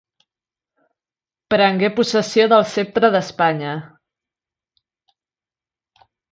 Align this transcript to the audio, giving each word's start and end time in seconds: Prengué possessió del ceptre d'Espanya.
Prengué 1.55 1.89
possessió 1.99 2.47
del 2.55 2.65
ceptre 2.71 3.13
d'Espanya. 3.17 3.77